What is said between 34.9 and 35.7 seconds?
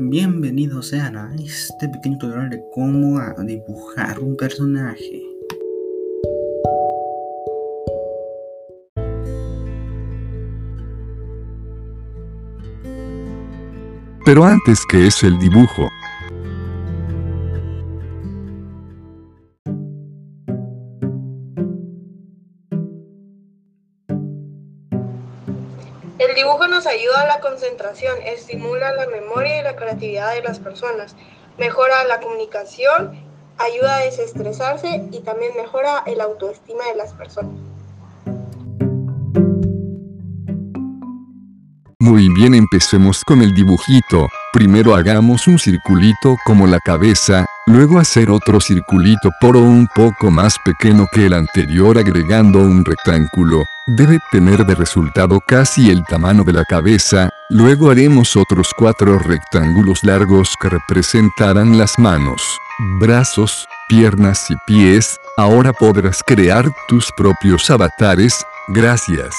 y también